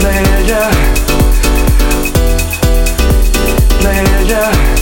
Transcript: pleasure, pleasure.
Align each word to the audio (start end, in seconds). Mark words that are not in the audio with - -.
pleasure, 0.00 0.70
pleasure. 3.78 4.75